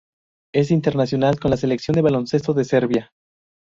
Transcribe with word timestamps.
Es 0.51 0.71
internacional 0.71 1.39
con 1.39 1.51
la 1.51 1.57
Selección 1.57 1.93
de 1.93 2.01
baloncesto 2.01 2.53
de 2.55 2.65
Serbia. 2.65 3.11